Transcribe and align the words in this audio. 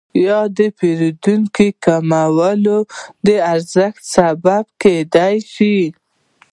یا 0.25 0.39
د 0.57 0.59
پیرودونکو 0.77 1.65
کموالی 1.85 2.77
د 3.25 3.27
ارزانښت 3.53 4.03
سبب 4.15 4.65
کیدای 4.81 5.35
شي؟ 5.53 5.77